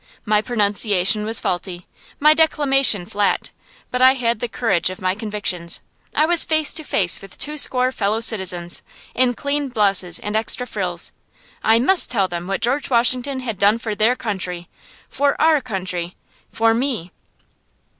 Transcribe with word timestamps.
My 0.25 0.41
pronunciation 0.41 1.25
was 1.25 1.39
faulty, 1.39 1.85
my 2.19 2.33
declamation 2.33 3.05
flat. 3.05 3.51
But 3.91 4.01
I 4.01 4.15
had 4.15 4.39
the 4.39 4.47
courage 4.47 4.89
of 4.89 4.99
my 4.99 5.13
convictions. 5.13 5.79
I 6.15 6.25
was 6.25 6.43
face 6.43 6.73
to 6.73 6.83
face 6.83 7.21
with 7.21 7.37
twoscore 7.37 7.91
Fellow 7.91 8.19
Citizens, 8.19 8.81
in 9.13 9.35
clean 9.35 9.69
blouses 9.69 10.17
and 10.17 10.35
extra 10.35 10.65
frills. 10.65 11.11
I 11.63 11.77
must 11.77 12.09
tell 12.09 12.27
them 12.27 12.47
what 12.47 12.61
George 12.61 12.89
Washington 12.89 13.41
had 13.41 13.59
done 13.59 13.77
for 13.77 13.93
their 13.93 14.15
country 14.15 14.67
for 15.07 15.39
our 15.39 15.61
country 15.61 16.15
for 16.49 16.73
me. 16.73 17.11